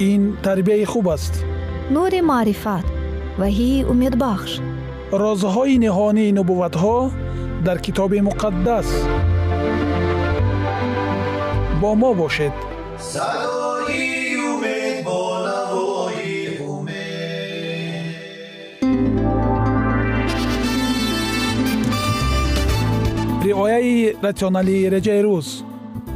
[0.00, 1.44] ин тарбияи хуб аст.
[1.90, 2.86] Нури маърифат
[3.40, 4.52] ваҳии умедбахш.
[5.22, 6.98] Розҳои ниҳонии нубувватҳо
[7.66, 8.88] дар китоби муқаддас.
[11.80, 12.56] Бо мо бошед.
[13.12, 16.38] Садои умед бо навои
[16.74, 17.00] умед.
[23.44, 25.48] Риояи ратсионалии реҷаи рӯз.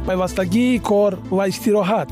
[0.07, 2.11] Пайвастагии кор ва истироҳат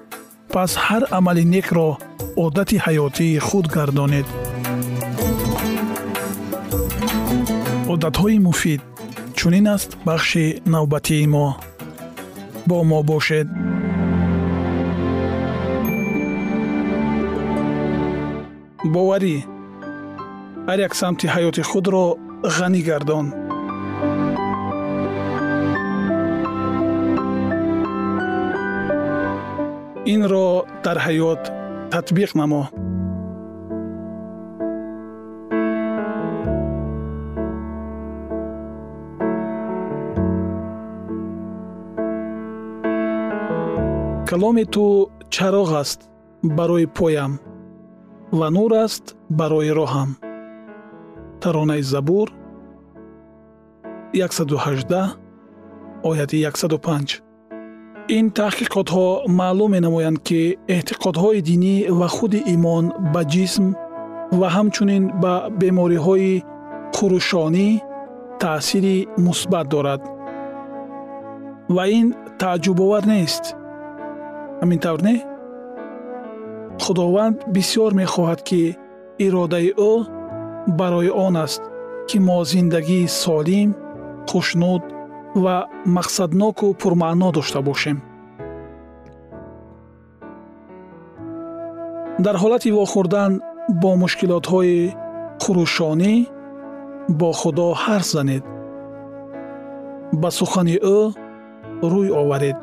[0.53, 1.89] пас ҳар амали некро
[2.43, 4.27] одати ҳаётии худ гардонед.
[7.93, 8.81] Одатҳои муфид
[9.37, 11.47] чунин аст бахши навбатии мо.
[12.67, 13.47] Бо мо бошед.
[18.93, 19.37] Боварӣ
[20.67, 22.05] ҳар як самти ҳаёти худро
[22.55, 23.25] ғанӣ гардон
[30.05, 31.41] инро дар ҳаёт
[31.91, 32.63] татбиқ намо.
[44.29, 44.85] Каломи ту
[45.35, 45.99] чароғ аст
[46.57, 47.33] барои поям
[48.31, 50.09] ва нур аст барои роҳам.
[51.41, 52.27] Таронаи забур
[54.13, 55.17] 118
[56.03, 57.30] ояти 105
[58.09, 59.07] ин таҳқиқотҳо
[59.39, 60.41] маълум менамоянд ки
[60.75, 63.65] эътиқодҳои динӣ ва худи имон ба ҷисм
[64.39, 66.33] ва ҳамчунин ба бемориҳои
[66.95, 67.69] хурушонӣ
[68.41, 70.01] таъсири мусбат дорад.
[71.75, 72.07] Ва ин
[72.41, 73.43] тааҷҷубовар нест.
[74.61, 75.15] Ҳамин тавр не?
[76.83, 78.61] Худованд бисьёр мехоҳад ки
[79.25, 79.93] иродаи ӯ
[80.79, 81.61] барои он аст
[82.07, 83.69] ки мо зиндагии солим
[84.29, 84.83] хушнуд
[85.35, 88.01] ва мақсадноку пурмаъно дошта бошем.
[92.19, 93.31] Дар ҳолати вохӯрдан
[93.81, 94.77] бо мушкилотҳои
[95.41, 96.13] хурушонӣ
[97.19, 98.43] бо худо ҳарф занед.
[100.21, 100.99] Ба сухани ӯ
[101.91, 102.57] рӯй оваред.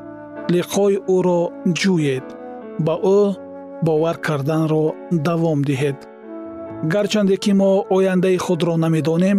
[0.54, 1.40] Лиқои ӯро
[1.80, 2.26] ҷӯед.
[2.86, 3.20] Ба ӯ
[3.86, 4.84] бовар карданро
[5.26, 5.98] давом диҳед.
[6.92, 9.38] Гарчанде ки мо ояндаи худро намедонем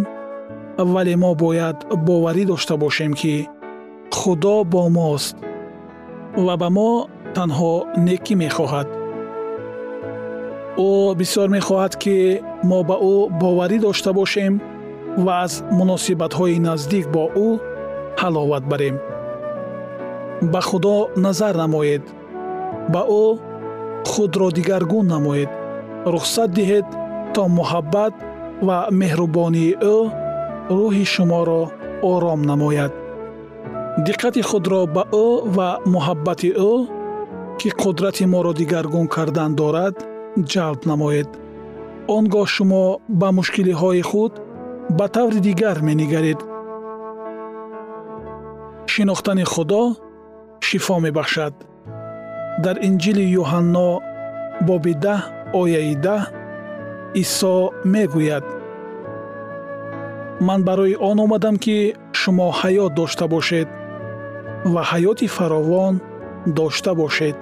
[0.84, 3.48] вале мо бояд боварӣ дошта бошем ки
[4.18, 5.36] худо бо мост
[6.44, 6.90] ва ба мо
[7.36, 7.74] танҳо
[8.06, 8.88] некӣ мехоҳад.
[10.88, 12.16] Ӯ бисьёр мехоҳад ки
[12.70, 14.52] мо ба ӯ боварӣ дошта бошем
[15.24, 17.48] ва аз муносибатҳои наздик бо ӯ
[18.20, 18.96] ҳаловат барем.
[20.52, 22.02] Ба худо назар намоед
[22.92, 23.24] ба ӯ
[24.10, 25.50] худро дигаргун намоед.
[26.12, 26.86] Рухсат диҳед
[27.34, 28.14] то муҳаббат
[28.66, 29.96] ва меҳрубонии ӯ
[30.78, 31.62] рӯҳи шуморо
[32.12, 32.92] ором намояд.
[34.06, 36.72] Диққати худро ба ӯ ва муҳаббати ӯ
[37.58, 39.96] ки қудрати моро дигаргун кардан дорад
[40.52, 41.28] ҷалб намоед.
[42.16, 42.84] Он гоҳ шумо
[43.20, 44.32] ба мушкилиҳои худ
[44.98, 46.40] ба таври дигар менигаред.
[48.92, 49.82] Шинохтани худо
[50.66, 51.54] шифо мебахшад.
[52.64, 53.88] Дар инҷили юҳанно
[54.68, 55.20] боби даҳ
[55.60, 56.22] ояи даҳ
[57.22, 57.54] исо
[57.92, 58.46] мегӯяд
[60.40, 63.68] ман барои он омадам ки шумо ҳаёт дошта бошед
[64.72, 65.94] ва ҳаёти фаровон
[66.58, 67.36] дошта бошед.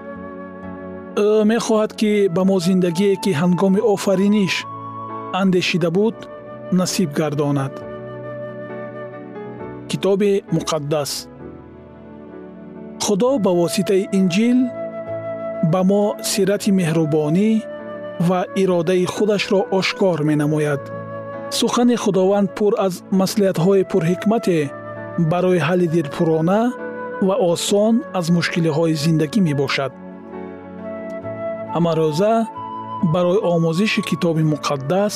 [1.26, 4.54] Ӯ мехоҳад ки ба мо зиндагие ки ҳангоми офариниш
[5.40, 6.16] андешида буд
[6.78, 7.74] насиб гардонад.
[9.88, 11.10] Китоби муқаддас.
[13.04, 14.58] Худо ба воситаи инҷил
[15.72, 17.50] ба мо сирати меҳрубонӣ
[18.28, 20.82] ва иродаи худашро ошкор менамояд
[21.50, 24.58] сухани худованд пур аз маслиҳатҳои пурҳикмате
[25.32, 26.60] барои ҳалли дилпурона
[27.26, 29.92] ва осон аз мушкилиҳои зиндагӣ мебошад.
[31.74, 32.32] Ҳамарӯза
[33.14, 35.14] барои омӯзиши китоби муқаддас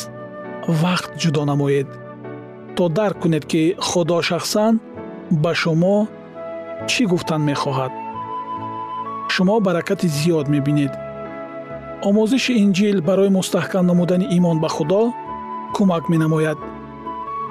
[0.83, 1.89] вақт ҷудо намоед
[2.77, 4.73] то дарк кунед ки худо шахсан
[5.43, 5.97] ба шумо
[6.91, 7.93] чӣ гуфтан мехоҳад.
[9.33, 10.93] Шумо баракати зиёд мебинед.
[12.09, 15.03] Омӯзиши инҷил барои мустаҳкам намудани имон ба худо
[15.77, 16.59] кӯмак менамояд.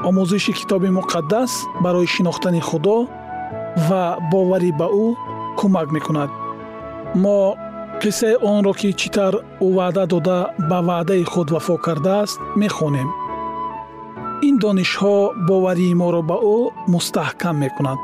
[0.08, 1.52] Омӯзиши китоби муқаддас
[1.84, 2.98] барои шинохтани худо
[3.88, 5.08] ва боварӣ ба ӯ
[5.60, 6.30] кӯмак мекунад.
[7.24, 7.38] Мо
[8.02, 9.36] қиссаи онро ки чӣ тавр
[9.66, 10.38] ӯ ваъда дода
[10.70, 13.10] ба ваъдаи худ вафо кардааст мехонем.
[14.48, 15.16] Ин донишҳо
[15.48, 16.58] боварии моро ба ӯ
[16.94, 18.02] мустаҳкам мекунад.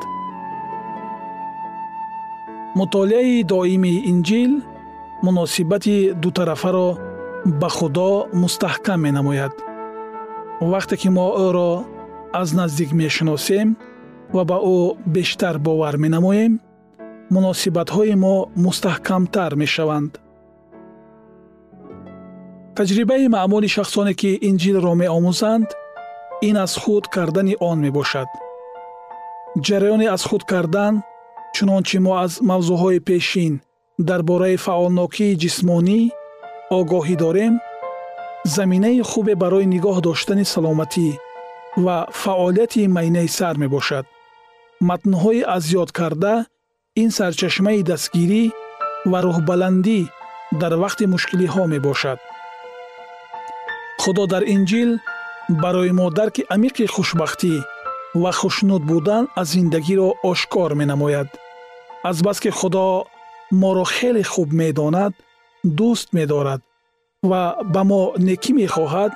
[2.79, 4.51] Мутолиаи доимии инҷил
[5.25, 6.87] муносибати дутарафаро
[7.61, 8.09] ба худо
[8.41, 9.53] мустаҳкам менамояд
[10.61, 11.71] вақте ки мо ӯро
[12.33, 13.77] аз наздик мешиносем
[14.33, 14.79] ва ба ӯ
[15.15, 16.53] бештар бовар менамоем
[17.35, 20.11] муносибатҳои мо мустаҳкамтар мешаванд.
[22.77, 25.69] Таҷрибаи маъмули шахсоне ки инҷилро меомӯзанд
[26.47, 28.29] ин аз худ кардани он мебошад.
[29.65, 30.93] Ҷараёни аз худ кардан
[31.55, 33.53] чунончи мо аз мавзӯъҳои пешин
[34.07, 35.99] дар бораи фаъолнокии ҷисмонӣ
[36.79, 37.53] огоҳӣ дорем
[38.43, 41.09] заминаи хубе барои нигоҳ доштани саломатӣ
[41.85, 44.05] ва фаъолияти майнаи сар мебошад
[44.89, 46.35] матнҳои аз ёд карда
[47.01, 48.43] ин сарчашмаи дастгирӣ
[49.11, 49.99] ва рӯҳбаландӣ
[50.61, 52.19] дар вақти мушкилиҳо мебошад
[54.01, 54.91] худо дар инҷил
[55.63, 57.53] барои мо дарки амиқи хушбахтӣ
[58.21, 61.29] ва хушнуд будан аз зиндагиро ошкор менамояд
[62.09, 62.85] азбаски худо
[63.61, 65.13] моро хеле хуб медонад
[65.77, 66.61] дӯст медорад
[67.23, 69.11] ва ба мо некӣ мехоҳад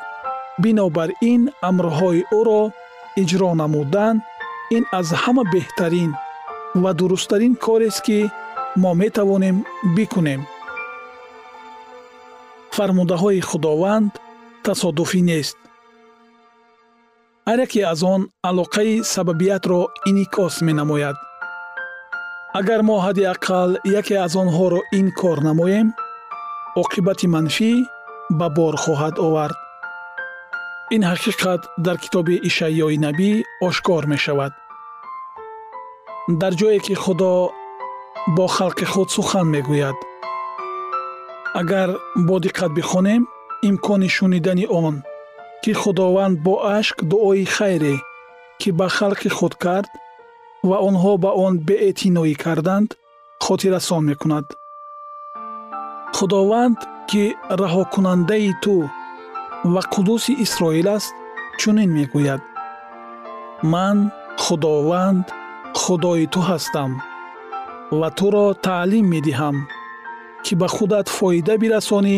[0.64, 2.64] бинобар ин амрҳои ӯро
[3.22, 4.16] иҷро намудан
[4.76, 6.12] ин аз ҳама беҳтарин
[6.84, 8.20] ва дурусттарин корест ки
[8.82, 9.58] мо метавонем
[9.96, 10.42] бикунем.
[12.76, 14.12] Фармудаҳои худованд
[14.66, 15.58] тасодуфӣ нест.
[17.48, 21.18] Ҳар яке аз он алоқаи сабабиятро инъикос менамояд.
[22.60, 23.70] Агар мо ҳадди аққал
[24.00, 25.88] яке аз онҳоро инкор намоем
[26.76, 27.72] оқибати манфӣ
[28.40, 29.58] ба бор хоҳад овард.
[30.96, 33.32] Ин ҳақиқат дар китоби ишаъёи набӣ
[33.68, 34.54] ошкор мешавад.
[36.42, 37.32] Дар ҷое ки худо
[38.36, 39.98] бо халқи худ сухан мегӯяд.
[41.60, 41.90] Агар
[42.28, 43.24] бо диққат бихонем
[43.68, 44.96] имкони шунидани он
[45.64, 47.96] ки худованд бо ашк дуои хайре
[48.60, 49.92] ки ба халқи худ кард
[50.70, 52.90] ва онҳо ба он беэътиноӣ карданд
[53.46, 54.46] хотиррасон мекунад
[56.18, 56.78] худованд
[57.10, 57.24] ки
[57.62, 58.76] раҳокунандаи ту
[59.74, 61.14] ва қудуси исроил аст
[61.60, 62.42] чунин мегӯяд.
[63.72, 63.98] Ман
[64.44, 65.26] худованд
[65.82, 66.92] худои ту ҳастам
[68.00, 69.58] ва туро таълим медиҳам
[70.44, 72.18] ки ба худат фоида бирасонӣ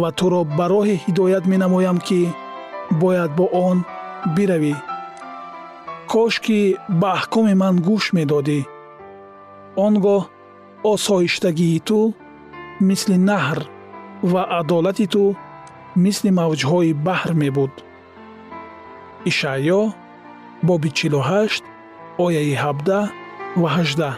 [0.00, 2.20] ва туро ба роҳи ҳидоят менамоям ки
[3.00, 3.78] бояд бо он
[4.36, 4.74] биравӣ.
[6.12, 6.58] Кош ки
[7.00, 8.60] ба аҳкоми ман гӯш медодӣ.
[9.84, 10.22] Он гоҳ
[10.92, 12.00] осоиштагии ту
[12.90, 13.58] мисли наҳр
[14.32, 15.24] ва адолати ту
[16.04, 17.72] мисли мавҷҳои баҳр мебуд.
[19.30, 19.82] Ишаъё
[20.68, 21.64] боби чилу ҳашт
[22.24, 23.04] ояи ҳабдаҳ
[23.60, 24.14] ва ҳаждаҳ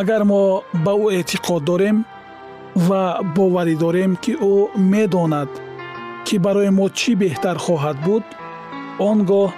[0.00, 0.42] агар мо
[0.84, 1.96] ба ӯ эътиқод дорем
[2.88, 3.02] ва
[3.36, 4.54] боварӣ дорем ки ӯ
[4.92, 5.50] медонад
[6.26, 8.24] ки барои мо чӣ беҳтар хоҳад буд
[9.08, 9.48] он гоҳ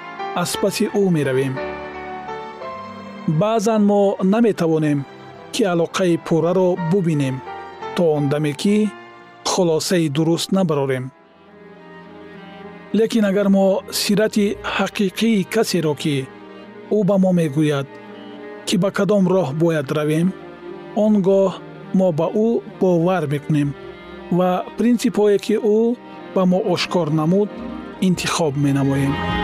[0.42, 1.54] аз паси ӯ меравем.
[3.40, 4.02] Баъзан мо
[4.32, 4.98] наметавонем
[5.54, 7.36] ки алоқаи пурраро бубинем
[7.96, 8.90] то он даме ки
[9.44, 11.12] хулосаи дуруст набарорем.
[12.92, 16.16] Лекин агар мо сирати ҳақиқии касеро ки
[16.96, 17.86] ӯ ба мо мегӯяд
[18.66, 20.28] ки ба кадом роҳ бояд равем
[21.04, 21.52] он гоҳ
[21.98, 22.48] мо ба ӯ
[22.80, 23.68] бовар мекунем
[24.38, 25.78] ва принсипҳое ки ӯ
[26.34, 27.48] ба мо ошкор намуд
[28.06, 29.39] интихоб менамоем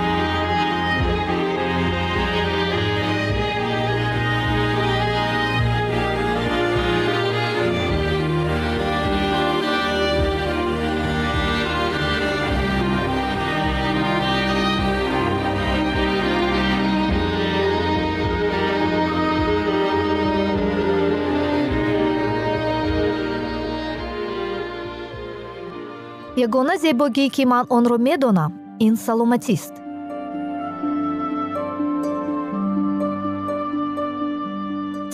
[26.47, 28.53] ягона зебогӣ ки ман онро медонам
[28.87, 29.75] ин саломатист.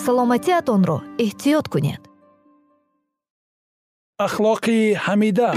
[0.05, 2.03] Саломатиатонро эҳтиёт кунед.
[4.27, 5.51] Ахлоқи ҳамида.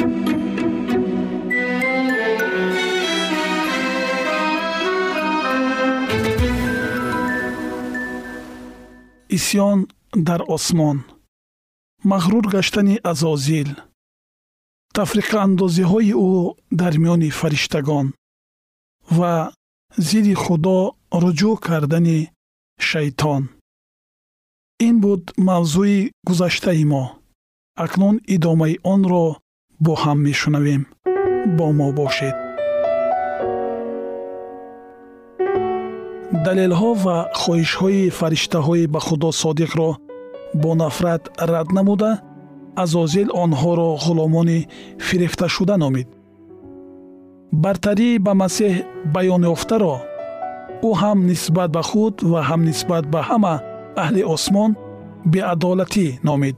[9.37, 9.79] Исьён
[10.27, 10.97] дар осмон.
[12.11, 13.69] Мағрур гаштани азозил
[14.97, 16.31] тафриқаандозиҳои ӯ
[16.79, 18.07] дар миёни фариштагон
[19.17, 19.33] ва
[20.07, 20.77] зидди худо
[21.21, 22.19] руҷӯъ кардани
[22.87, 23.43] шайтон.
[24.87, 27.03] Ин буд мавзӯи гузаштаи мо.
[27.83, 29.25] Акнун идомаи онро
[29.83, 30.81] бо ҳам мешунавем.
[31.57, 32.35] Бо мо бошед.
[36.45, 39.89] Далелҳо ва хоҳишҳои фариштаҳои ба худо содиқро
[40.61, 42.11] бо нафрат рад намуда
[42.83, 44.59] азозил онҳоро ғуломони
[45.07, 46.07] фирифташуда номид.
[47.63, 48.73] Бартарӣ ба масеҳ
[49.15, 49.95] баён ёфтаро
[50.87, 53.55] ӯ ҳам нисбат ба худ ва ҳам нисбат ба ҳама
[54.03, 54.71] аҳли осмон
[55.31, 56.57] беадолатӣ номид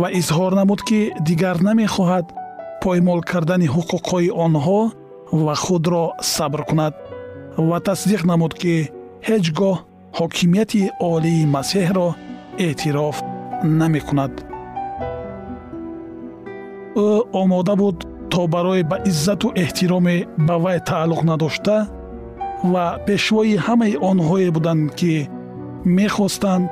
[0.00, 2.26] ва изҳор намуд ки дигар намехоҳад
[2.82, 4.80] поймол кардани ҳуқуқҳои онҳо
[5.44, 6.04] ва худро
[6.34, 6.94] сабр кунад
[7.68, 8.74] ва тасдиқ намуд ки
[9.28, 9.76] ҳеҷ гоҳ
[10.18, 12.08] ҳокимияти олии масеҳро
[12.66, 13.16] эътироф
[13.80, 14.32] намекунад
[16.96, 17.08] ӯ
[17.40, 17.98] омода буд
[18.30, 21.76] то барои ба иззату эҳтироме ба вай тааллуқ надошта
[22.72, 25.14] ва пешвои ҳамаи онҳое буданд ки
[25.84, 26.70] мехостанд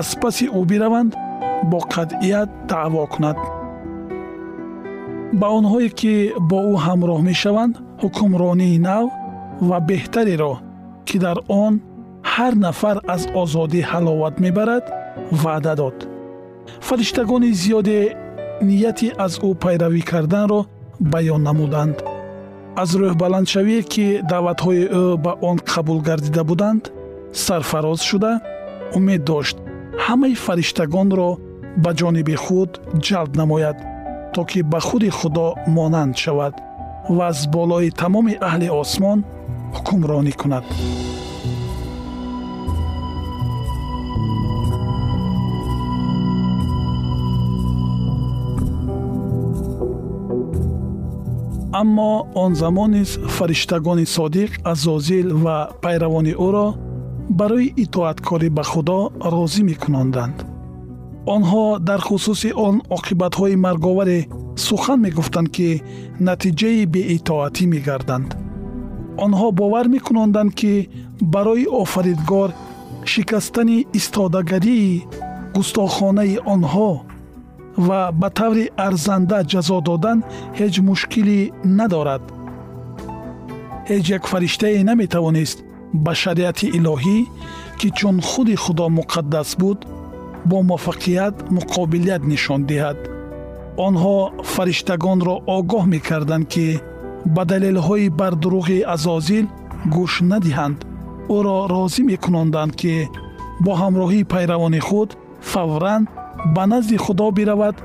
[0.00, 1.12] аз паси ӯ бираванд
[1.70, 3.38] бо қатъият даъво кунад.
[5.40, 6.14] Ба онҳое ки
[6.50, 9.06] бо ӯ ҳамроҳ мешаванд ҳукмронии нав
[9.68, 10.54] ва беҳтареро
[11.08, 11.74] ки дар он
[12.32, 14.84] ҳар нафар аз озодӣ ҳаловат мебарад
[15.42, 15.96] ваъда дод.
[16.86, 18.00] Фариштагони зиёде
[18.62, 20.60] нияти аз ӯ пайравӣ карданро
[21.12, 21.96] баён намуданд.
[22.82, 26.82] Аз рӯҳбаландшавие ки даъватҳои ӯ ба он қабул гардида буданд
[27.44, 28.32] сарфароз шуда
[28.96, 29.56] умед дошт.
[30.04, 31.30] Ҳамаи фариштагонро
[31.84, 32.70] ба ҷониби худ
[33.06, 33.76] ҷалб намояд
[34.34, 35.46] то ки ба худи худо
[35.76, 36.54] монанд шавад
[37.16, 39.18] ва аз болои тамоми аҳли осмон
[39.76, 40.64] ҳукмронӣ кунад
[51.80, 56.66] аммо он замон низ фариштагони содиқ азозил ва пайравони ӯро
[57.38, 58.98] барои итоаткорӣ ба худо
[59.32, 60.36] розӣ мекунонданд
[61.34, 64.20] онҳо дар хусуси он оқибатҳои марговаре
[64.66, 65.68] сухан мегуфтанд ки
[66.28, 68.28] натиҷаи беитоатӣ мегарданд.
[69.24, 70.72] Онҳо бовар мекунонданд ки
[71.34, 72.50] барои офаридгор
[73.12, 75.04] шикастани истодагарии
[75.56, 76.90] густохонаи онҳо
[77.76, 80.18] ва ба таври арзанда ҷазо додан
[80.58, 81.40] ҳеҷ мушкилӣ
[81.78, 82.24] надорад.
[83.90, 85.58] Ҳеҷ як фариштае наметавонист
[86.04, 87.18] ба шариати илоҳӣ
[87.78, 89.78] ки чун худи худо муқаддас буд
[90.48, 92.98] бо муваффақият муқобилият нишон диҳад.
[93.86, 94.16] Онҳо
[94.54, 96.66] фариштагонро огоҳ мекарданд ки
[97.34, 99.46] ба далелҳои бардуруғи азозил
[99.94, 100.78] гӯш надиҳанд.
[101.36, 102.94] Ӯро розӣ мекунонданд ки
[103.64, 105.10] бо ҳамроҳии пайравони худ
[105.50, 106.02] фавран
[106.54, 107.76] ба назди худо биравад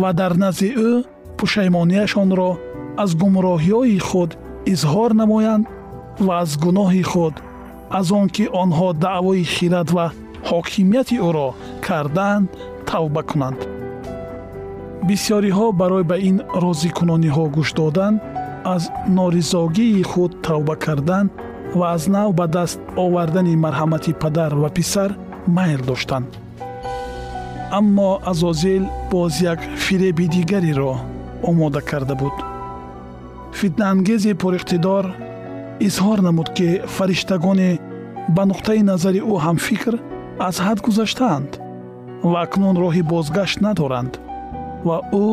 [0.00, 0.90] ва дар назди ӯ
[1.38, 2.50] пушаймонияшонро
[3.02, 4.30] аз гумроҳиҳои худ
[4.72, 5.64] изҳор намоянд
[6.26, 7.34] ва аз гуноҳи худ
[7.98, 10.06] аз он ки онҳо даъвои хират ва
[10.50, 11.48] ҳокимияти ӯро
[11.86, 12.48] кардаанд
[12.88, 13.60] тавба кунанд.
[15.08, 18.14] Бисьёриҳо барои ба ин розикунониҳо гӯш додан
[18.74, 18.82] аз
[19.18, 21.26] норизогии худ тавба кардан
[21.78, 25.10] ва аз нав ба даст овардани марҳамати падар ва писар
[25.56, 26.28] майл доштанд
[27.70, 30.96] аммо азозил боз як фиреби дигареро
[31.42, 32.32] омода карда буд.
[33.52, 35.04] Фитнаангези пуриқтидор
[35.80, 37.78] изҳор намуд ки фариштагоне
[38.34, 39.94] ба нуқтаи назари ӯ ҳамфикр
[40.48, 41.50] аз ҳад гузаштаанд
[42.30, 44.12] ва акнун роҳи бозгашт надоранд
[44.86, 45.28] ва ӯ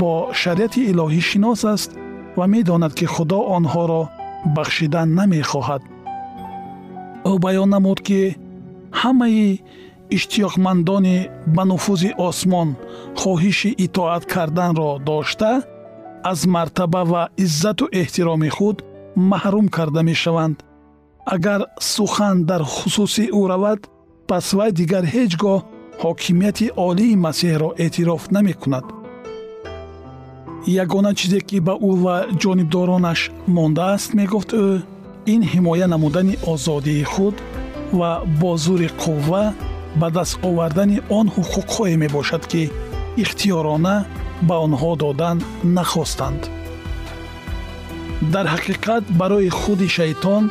[0.00, 1.90] бо шариати илоҳӣ шинос аст
[2.38, 4.02] ва медонад ки худо онҳоро
[4.56, 5.82] бахшидан намехоҳад.
[7.30, 8.20] Ӯ баён намуд ки
[9.00, 9.60] ҳамаи
[10.16, 11.18] иштиёқмандони
[11.54, 12.68] ба нуфузи осмон
[13.20, 15.52] хоҳиши итоат карданро дошта
[16.30, 18.76] аз мартаба ва иззату эҳтироми худ
[19.30, 20.56] маҳрум карда мешаванд.
[21.34, 21.60] Агар
[21.94, 23.80] сухан дар хусуси ӯ равад
[24.28, 25.58] пас вай дигар ҳеҷ гоҳ
[26.02, 28.84] ҳокимияти олии масеҳро эътироф намекунад.
[30.82, 33.20] Ягона чизе ки ба ӯ ва ҷонибдоронаш
[33.56, 34.66] мондааст мегуфт ӯ
[35.34, 37.36] ин ҳимоя намудани озодии худ
[37.98, 38.10] ва
[38.40, 39.44] бо зури қувва
[39.96, 42.70] ба даст овардани он ҳуқуқҳое мебошад ки
[43.22, 43.96] ихтиёрона
[44.48, 45.38] ба онҳо додан
[45.76, 46.42] нахостанд.
[48.32, 50.50] Дар ҳақиқат барои худи шайтон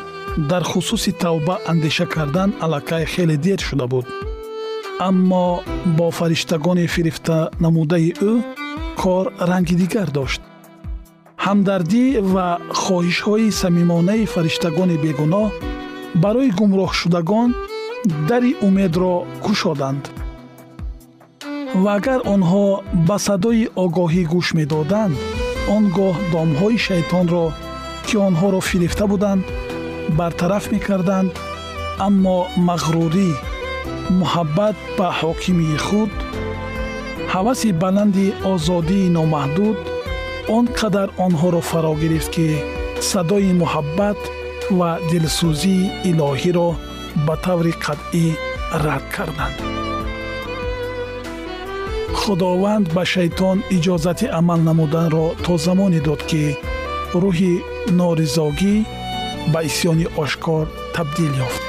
[0.50, 4.06] дар хусуси тавба андеша кардан аллакай хеле дер шуда буд.
[5.00, 5.64] Аммо
[5.98, 8.34] бо фариштагони фирифта намудаи ӯ
[9.02, 10.42] кор ранги дигар дошт.
[11.46, 12.48] Ҳамдардӣ ва
[12.82, 15.48] хоҳишҳои самимонаи фариштагони бегуноҳ
[16.24, 17.50] барои гумроҳшудагон
[18.30, 19.14] дари умедро
[19.46, 20.04] кушоданд.
[21.84, 22.66] Ва агар онҳо
[23.08, 25.16] ба садои огоҳӣ гӯш медоданд
[25.76, 27.46] он гоҳ домҳои шайтонро
[28.08, 29.44] ки онҳоро фирифта буданд
[30.20, 31.30] бартараф мекарданд
[32.08, 32.38] аммо
[32.68, 33.30] мағрурӣ
[34.20, 36.12] муҳаббат ба ҳокимии худ
[37.34, 39.78] ҳаваси баланди озодии номаҳдуд
[40.58, 42.48] он қадар онҳоро фаро гирифт ки
[43.12, 44.20] садои муҳаббат
[44.80, 46.70] ва дилсӯзии илоҳиро
[47.26, 48.26] ба таври қатъӣ
[48.84, 49.58] рад карданд.
[52.20, 56.44] Худованд ба шайтон иҷозати амал намуданро то замоне дод ки
[57.22, 57.54] рӯҳи
[58.00, 58.76] норизогӣ
[59.54, 61.62] ба исьёни ошкор табдил ёфт.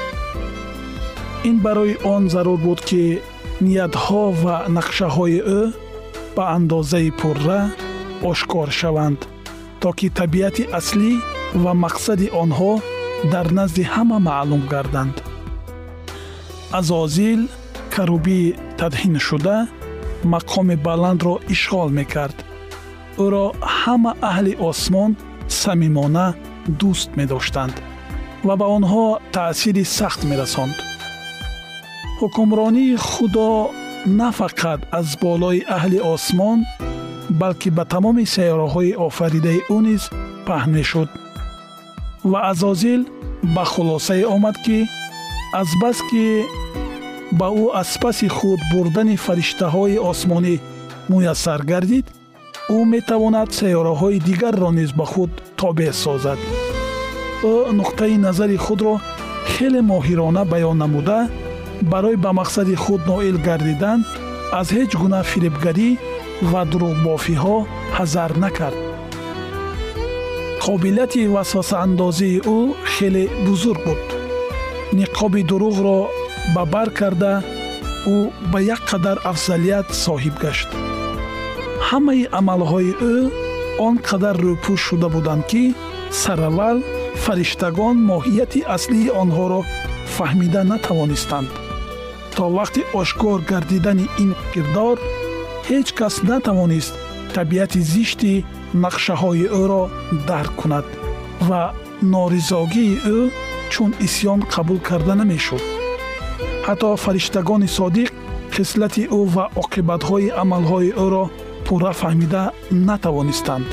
[1.49, 3.03] Ин барои он зарур буд ки
[3.65, 5.61] ниятҳо ва нақшаҳои ӯ
[6.35, 7.61] ба андозаи пурра
[8.31, 9.19] ошкор шаванд
[9.81, 11.11] то ки табиати аслӣ
[11.63, 12.73] ва мақсади онҳо
[13.33, 15.15] дар назди ҳама маълум гарданд
[16.71, 17.41] азозил
[17.95, 19.57] карубии тадҳиншуда
[20.33, 22.37] мақоми баландро ишғол мекард.
[23.25, 23.45] Ӯро
[23.77, 25.11] ҳама аҳли осмон
[25.61, 26.27] самимона
[26.79, 27.75] дӯст медоштанд
[28.47, 30.75] ва ба онҳо таъсири сахт мерасонд.
[32.19, 33.49] Ҳукмронии худо
[34.19, 36.59] на фақат аз болои аҳли осмон
[37.41, 40.03] балки ба тамоми сайёраҳои офаридаи ӯ низ
[40.47, 41.09] паҳн мешуд
[42.31, 43.01] ва азозил
[43.55, 44.77] ба хулосае омад ки
[45.61, 46.25] азбаски
[47.31, 50.55] ба ӯ аз паси худ бурдани фариштаҳои осмонӣ.
[51.11, 52.05] Муяссар гардид
[52.75, 56.39] ӯ метавонад сайёраҳои дигарро низ ба худ тобеъ созад.
[57.51, 58.93] Ӯ нуқтаи назари худро
[59.51, 61.19] хеле моҳирона баён намуда
[61.91, 63.99] барои ба мақсади худ ноил гардидан
[64.59, 65.89] аз ҳеҷ гуна фиребгарӣ
[66.51, 67.57] ва дурӯғбофиҳо
[67.97, 68.79] ҳазар накард.
[70.65, 72.59] Қобилияти васвасаандозии ӯ
[72.93, 74.03] хеле бузург буд.
[74.99, 75.99] Ниқоби дурӯғро
[76.55, 77.33] ба бар карда
[78.15, 78.17] ӯ
[78.51, 80.69] ба як қадар афзалият соҳиб гашт.
[81.87, 83.15] Ҳамаи амалҳои ӯ
[83.87, 85.63] он қадар рӯпӯш шуда буданд ки
[86.21, 86.77] сараввал
[87.23, 89.61] фариштагон моҳияти аслии онҳоро
[90.15, 91.51] фаҳмида натавонистанд.
[92.35, 94.97] То вақти ошкор гардидани ин кирдор
[95.69, 96.93] ҳеҷ кас натавонист
[97.35, 98.33] табиати зишти
[98.83, 99.83] нақшаҳои ӯро
[100.29, 100.85] дарк кунад
[101.47, 101.63] ва
[102.13, 103.17] норизогии ӯ
[103.73, 105.63] чун исьён қабул карда намешуд
[106.69, 108.09] ҳатто фариштагони содиқ
[108.55, 111.23] хислати ӯ ва оқибатҳои амалҳои ӯро
[111.65, 112.43] пурра фаҳмида
[112.87, 113.67] натавонистанд.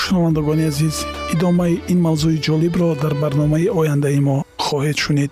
[0.00, 0.96] Шунавандагони азиз
[1.34, 5.30] идомаи ин мавзӯи ҷолибро дар барномаи ояндаи мо хоҳед шунид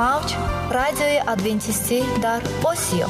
[0.00, 0.28] мавҷ
[0.78, 3.08] радиои адвентистӣ дар осиё.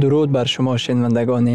[0.00, 1.54] Дуруд бар шумо шунавандагони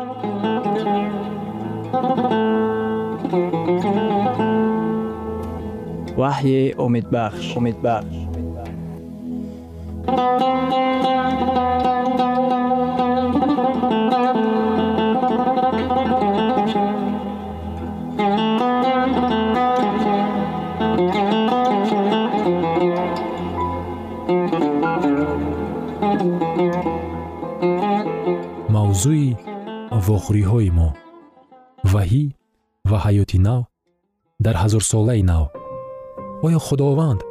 [6.17, 7.81] Wahye Homit Bash, Homit
[28.69, 28.93] Mao
[30.05, 30.89] вохӯриҳои мо.
[31.91, 32.23] Ваҳӣ
[32.89, 33.61] ва ҳаёти нав
[34.45, 35.45] дар ҳазорсолаи нав.
[36.45, 37.21] Оё худованд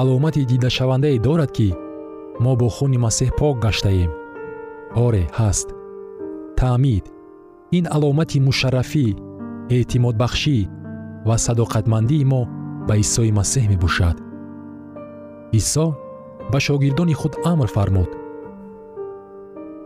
[0.00, 1.68] аломати дидашавандае дорад ки
[2.44, 4.10] мо бо хуни масеҳ пок гаштаем.
[5.04, 5.68] Оре ҳаст.
[6.58, 7.04] Таъмид.
[7.78, 9.06] Ин аломати мушаррафӣ
[9.76, 10.58] эътимодбахшӣ
[11.28, 12.42] ва садоқатмандии мо
[12.88, 14.16] ба исои масеҳ мебошад.
[15.60, 15.86] Исо
[16.52, 18.10] ба шогирдони худ амр фармуд.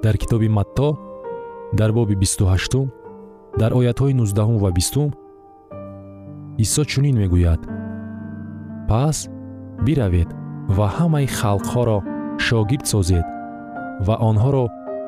[0.03, 0.89] Дар китоби матто
[1.73, 2.87] дар боби бисту ҳаштум
[3.61, 5.11] дар оятҳои нуздаҳум ва бистум
[6.65, 7.61] исо чунин мегӯяд.
[8.89, 9.19] Пас
[9.87, 10.29] биравед
[10.77, 11.99] ва ҳамаи халқҳоро
[12.47, 13.27] шогирд созед
[14.07, 14.65] ва онҳоро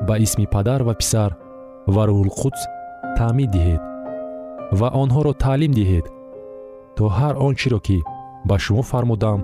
[0.07, 1.31] ба исми падар ва писар
[1.93, 2.61] ва рӯҳулқудс
[3.17, 3.81] таъмид диҳед
[4.79, 6.05] ва онҳоро таълим диҳед
[6.97, 7.97] то ҳар он чиро ки
[8.49, 9.39] ба шумо фармудам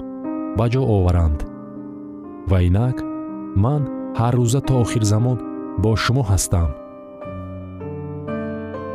[0.58, 1.40] ба ҷо оваранд.
[2.50, 2.98] Ва инак
[3.64, 3.82] ман
[4.20, 5.38] ҳаррӯза то охирзамон
[5.84, 6.70] бо шумо ҳастам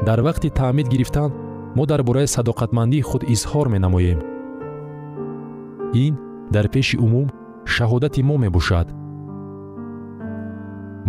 [0.06, 1.30] дар вақти таъмид гирифтан
[1.76, 4.20] мо дар бораи садоқатмандии худ изҳор менамоем.
[6.04, 6.14] Ин
[6.54, 7.28] дар пеши умум
[7.74, 8.88] шаҳодати мо мебошад.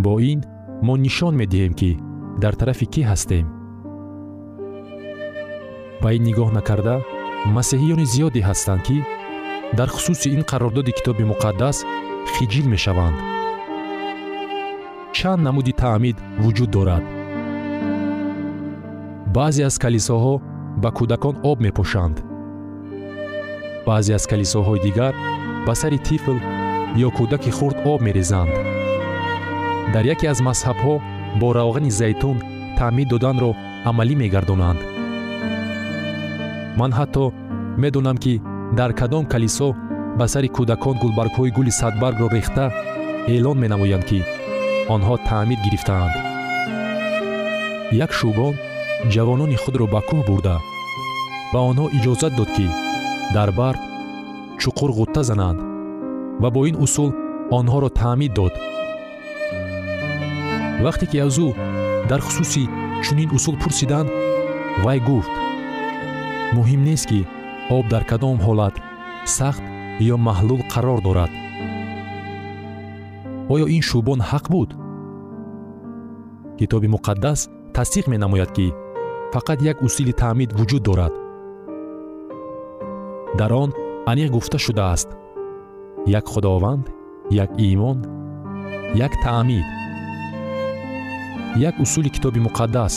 [0.03, 0.39] Бо ин
[0.85, 1.91] мо нишон медиҳем ки
[2.41, 3.45] дар тарафи кӣ ҳастем?
[6.01, 6.95] Ба ин нигоҳ накарда
[7.55, 8.97] масеҳиёни зиёде ҳастанд ки
[9.77, 11.77] дар хусуси ин қарордоди китоби муқаддас
[12.33, 13.17] хиҷил мешаванд.
[15.17, 17.03] Чанд намуди таъмид вуҷуд дорад
[19.35, 20.35] баъзе аз калисоҳо
[20.81, 22.17] ба кӯдакон об мепошанд
[23.87, 25.13] баъзе аз калисоҳои дигар
[25.65, 26.37] ба сари тифл
[27.05, 28.53] ё кӯдаки хурд об мерезанд.
[29.93, 30.93] Дар яке аз мазҳабҳо
[31.39, 32.37] бо равғани зайтун
[32.77, 33.51] таъмид доданро
[33.89, 34.79] амалӣ мегардонанд.
[36.79, 37.23] Ман ҳатто
[37.81, 38.33] медонам ки
[38.77, 39.69] дар кадом калисо
[40.19, 42.65] ба сари кӯдакон гулбаргҳои гули садбаргро рехта
[43.33, 44.19] эълон менамоянд ки
[44.95, 46.13] онҳо таъмид гирифтаанд.
[48.05, 48.53] Як шӯбон
[49.11, 50.55] ҷавонони худро ба кӯҳ бурда.
[51.53, 52.67] Ба онҳо иҷозат дод ки
[53.35, 53.81] дар барф
[54.61, 55.59] чуқур ғутта зананд
[56.41, 57.11] ва бо ин усул
[57.57, 58.53] онҳоро таъмид дод.
[60.85, 61.47] Вақте ки аз ӯ
[62.09, 62.63] дар хусуси
[63.03, 64.09] чунин усул пурсиданд
[64.83, 65.33] вай гуфт
[66.55, 67.19] муҳим нест ки
[67.75, 68.75] об дар кадом ҳолат
[69.37, 69.63] сахт
[70.13, 71.31] ё маҳлул қарор дорад
[73.53, 74.69] оё ин шӯбон ҳақ буд?
[76.59, 77.39] Китоби муқаддас
[77.75, 78.67] тасдиқ менамояд ки
[79.33, 81.13] фақат як усули таъмид вуҷуд дорад.
[83.39, 83.69] Дар он
[84.11, 85.09] аниқ гуфта шудааст.
[86.05, 86.85] Як худованд
[87.43, 87.97] як имон
[88.95, 89.65] як таъмид
[91.69, 92.93] як усули китоби муқаддас.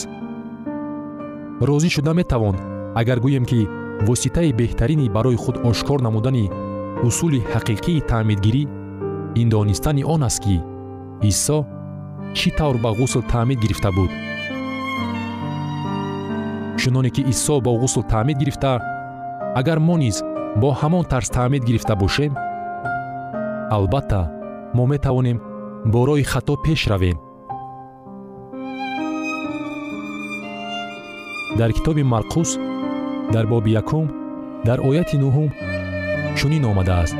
[1.68, 2.56] Розӣ шуда метавон
[3.00, 3.60] агар гӯем ки
[4.06, 6.50] воситаи беҳтарини барои худ ошкор намудани
[7.08, 8.64] усули ҳақиқии таъмидгирӣ
[9.40, 10.56] ин донистани он аст ки
[11.30, 11.58] исо
[12.38, 14.10] чӣ тавр ба ғусл таъмид гирифта буд
[16.86, 18.78] чуноне ки исо бо ғусл таъмид гирифта
[19.58, 20.22] агар мо низ
[20.60, 22.32] бо ҳамон тарз таъмид гирифта бошем
[23.76, 24.30] албатта
[24.74, 25.38] мо метавонем
[25.92, 27.18] бо роҳи хато пеш равем.
[31.58, 32.50] Дар китоби марқус
[33.34, 34.06] дар боби якум
[34.66, 35.50] дар ояти нуҳум
[36.38, 37.16] чунин омадааст.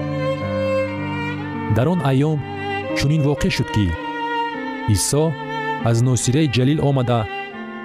[1.77, 2.39] Дар он айём
[2.99, 3.87] чунин воқеъ шуд ки
[4.95, 5.33] исо
[5.89, 7.21] аз носираи ҷалил омада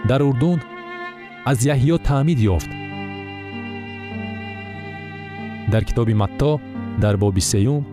[0.09, 0.59] дар урдун
[1.45, 2.71] аз яҳьё таъмид ёфт.
[5.71, 6.59] Дар китоби матто
[7.03, 7.83] дар боби сеюм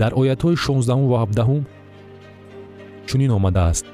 [0.00, 1.62] дар оятҳои шонздаҳум ва ҳабдаҳум
[3.08, 3.86] чунин омадааст.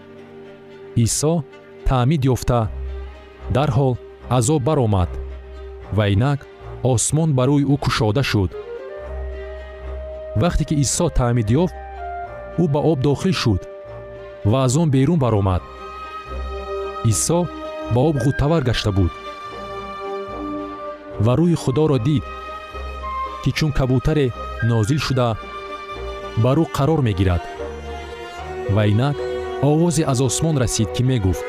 [1.05, 1.35] Исо
[1.89, 2.61] таъмид ёфта
[3.57, 3.95] дарҳол
[4.39, 5.11] азоб баромад
[5.97, 6.41] ва инак
[6.93, 8.51] осмон бар рӯи ӯ кушода шуд.
[10.41, 11.77] Вақте ки исо таъмид ёфт
[12.63, 13.63] ӯ ба об дохил шуд
[14.51, 15.63] ва аз он берун баромад.
[17.13, 17.39] Исо
[17.95, 19.13] ба об ғуттавар гашта буд.
[21.25, 22.25] Ва рӯҳи худоро дид
[23.43, 24.27] ки чун кабутаре
[24.71, 25.37] нозил шуда
[26.45, 27.43] бар ӯ қарор мегирад.
[28.75, 29.17] Ва инак
[29.63, 31.45] овозе аз осмон расид ки мегуфт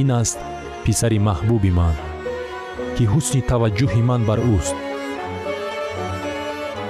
[0.00, 0.38] ин аст
[0.84, 1.96] писари маҳбуби ман
[2.96, 4.76] ки ҳусни таваҷҷӯҳи ман бар ӯст.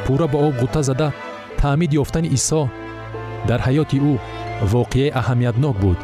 [0.04, 1.08] Пурра ба об ғута зада
[1.60, 2.62] таъмид ёфтани исо
[3.48, 4.14] дар ҳаёти ӯ
[4.72, 5.98] воқеаи аҳамиятнок буд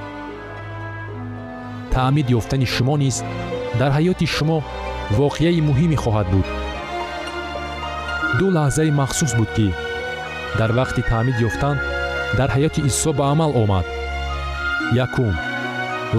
[1.94, 3.16] таъмид ёфтани шумо низ
[3.80, 4.58] дар ҳаёти шумо
[5.18, 6.46] воқеаи муҳиме хоҳад буд.
[8.38, 9.68] ду лаҳзаи махсус буд ки
[10.58, 11.76] дар вақти таъмид ёфтан
[12.38, 13.86] дар ҳаёти исо ба амал омад.
[15.06, 15.34] якум.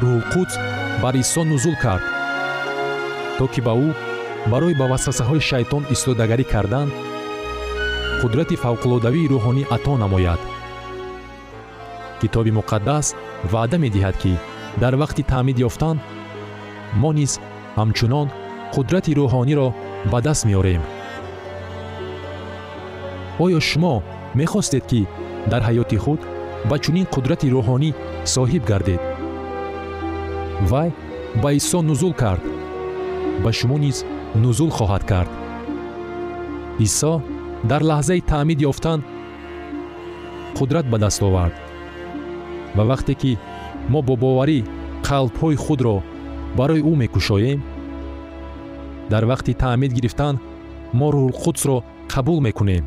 [0.02, 0.56] рӯҳулқудс
[1.04, 2.06] бар исо нузул кард.
[3.38, 3.90] то ки ба ӯ
[4.52, 6.88] барои ба васвасаҳои шайтон истодагарӣ кардан
[8.22, 10.42] қудрати фавқулодавии рӯҳонӣ ато намояд.
[12.22, 13.06] китоби муқаддас
[13.52, 14.34] ваъда медиҳад ки
[14.82, 15.98] дар вақти таъмид ёфтан
[17.02, 17.32] мо низ
[17.78, 18.28] ҳамчунон
[18.74, 19.68] қудрати рӯҳониро
[20.12, 20.82] ба даст меорем.
[23.44, 23.96] Оё шумо
[24.40, 25.02] мехостед ки
[25.52, 26.22] дар ҳаёти худ
[26.70, 27.90] ба чунин қудрати рӯҳонӣ
[28.36, 29.02] соҳиб гардед?
[30.72, 30.90] Вай
[31.42, 32.44] ба исо нузул кард.
[33.44, 33.98] Ба шумо низ
[34.44, 35.32] нузул хоҳад кард.
[36.86, 37.14] Исо
[37.70, 39.00] дар лаҳзаи таъмид ёфтан
[40.58, 41.56] қудрат ба даст овард.
[42.76, 43.32] Ва вақте ки
[43.92, 44.60] мо бо боварӣ
[45.08, 45.96] қалбҳои худро
[46.58, 47.60] барои ӯ мекушоем?
[49.12, 50.36] Дар вақти таъмид гирифтан
[51.00, 51.78] мо рӯҳулқудсро
[52.14, 52.86] қабул мекунем.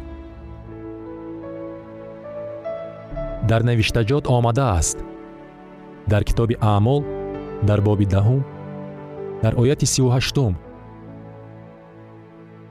[3.50, 4.98] Дар навиштаҷот омадааст.
[6.10, 7.02] Дар китоби аъмол
[7.62, 8.42] дар боби даҳум
[9.42, 10.54] дар ояти сиву ҳаштум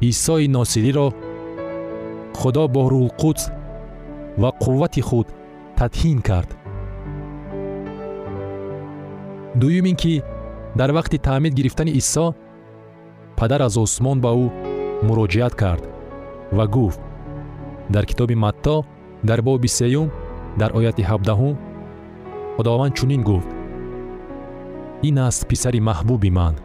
[0.10, 1.08] исои носириро
[2.40, 3.44] худо бо рӯҳулқудс
[4.42, 5.28] ва қуввати худ
[5.80, 6.50] тадҳин кард
[9.56, 10.22] дуюм ин ки
[10.76, 12.34] дар вақти таъмид гирифтани исо
[13.38, 14.48] падар аз осмон ба ӯ
[15.08, 15.84] муроҷиат кард
[16.52, 17.02] ва гуфт.
[17.90, 18.84] Дар китоби матто
[19.24, 20.08] дар боби сеюм
[20.60, 21.56] дар ояти ҳабдаҳум
[22.56, 23.50] худованд чунин гуфт.
[25.08, 26.56] Ин аст писари маҳбуби ман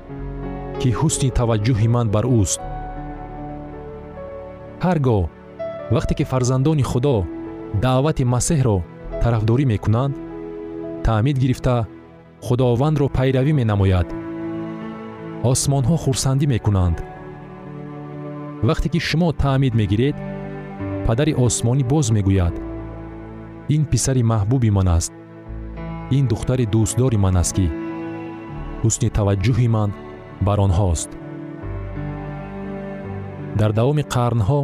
[0.81, 2.61] ки ҳусни таваҷҷӯҳи ман бар ӯст.
[4.85, 5.23] Ҳар гоҳ
[5.95, 7.17] вақте ки фарзандони худо
[7.85, 8.77] даъвати масеҳро
[9.23, 10.15] тарафдорӣ мекунанд
[11.07, 11.77] таъмид гирифта
[12.47, 14.09] худовандро пайравӣ менамояд.
[15.51, 16.99] Осмонҳо хурсандӣ мекунанд.
[18.69, 20.17] Вақте ки шумо таъмид мегиред
[21.07, 22.55] падари осмонӣ боз мегӯяд.
[23.75, 25.13] Ин писари маҳбуби ман аст.
[26.17, 27.67] Ин духтари дӯстдори ман аст ки
[28.83, 29.91] ҳусни таваҷҷӯҳи ман
[30.47, 31.11] бар онҳост.
[33.61, 34.61] Дар давоми қарнҳо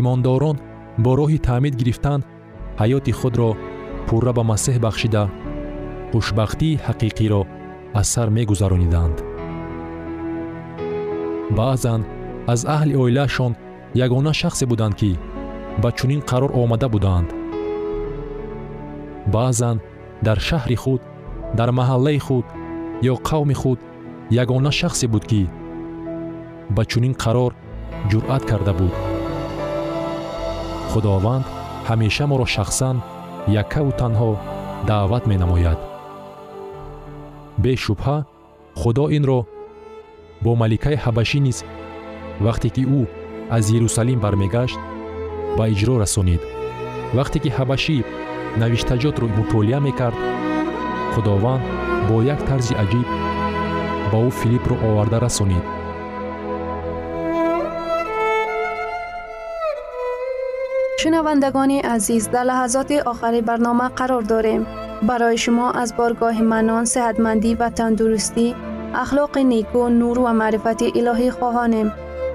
[0.00, 0.56] имондорон
[1.04, 2.20] бо роҳи таъмид гирифтан
[2.80, 3.50] ҳаёти худро
[4.06, 5.24] пурра ба масеҳ бахшида
[6.12, 7.42] хушбахтии ҳақиқиро
[8.00, 9.16] аз сар мегузарониданд
[11.58, 12.00] баъзан
[12.52, 13.52] аз аҳли оилаашон
[14.04, 15.10] ягона шахсе буданд ки
[15.82, 17.28] ба чунин қарор омада буданд.
[19.34, 19.76] Баъзан
[20.26, 21.00] дар шаҳри худ
[21.58, 22.46] дар маҳаллаи худ
[23.12, 23.78] ё қавми худ
[24.42, 25.42] ягона шахсе буд ки
[26.76, 27.52] ба чунин қарор
[28.10, 28.94] ҷуръат карда буд.
[30.90, 31.44] Худованд
[31.88, 32.96] ҳамеша моро шахсан
[33.62, 34.30] яккаву танҳо
[34.88, 35.78] даъват менамояд
[37.62, 38.16] бешубҳа
[38.80, 39.40] худо инро
[40.44, 41.58] бо маликаи ҳабашӣ низ
[42.46, 43.02] вақте ки ӯ
[43.56, 44.78] аз ерусалим бармегашт
[45.56, 46.42] ба иҷро расонид
[47.18, 47.96] вақте ки ҳабашӣ
[48.60, 50.18] навиштаҷотро мутолиа мекард
[51.12, 51.62] худованд
[52.08, 53.08] бо як тарзи аҷиб
[54.10, 55.64] ба ӯ филиппро оварда расонид
[61.00, 64.62] шунавандагони азиз дар лаҳазоти охари барнома қарор дорем
[65.08, 68.46] барои шумо аз боргоҳи манон сеҳатмандӣ ва тандурустӣ
[69.02, 71.88] ахлоқи неку нур ва маърифати илоҳӣ хоҳонем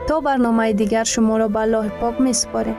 [0.08, 2.78] то барномаи дигар шуморо ба аллоҳи пок месупорем